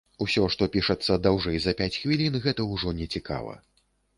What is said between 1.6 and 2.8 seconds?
за пяць хвілін, гэта